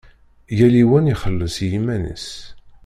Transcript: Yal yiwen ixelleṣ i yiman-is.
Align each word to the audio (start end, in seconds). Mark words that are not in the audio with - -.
Yal 0.57 0.73
yiwen 0.79 1.11
ixelleṣ 1.13 1.55
i 1.65 1.67
yiman-is. 1.71 2.27